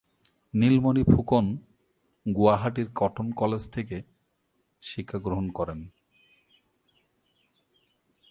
[0.53, 1.45] নীলমণি ফুকন
[2.25, 3.97] গুয়াহাটির Cotton College থেকে
[4.83, 5.79] শিক্ষা গ্রহণ করেন।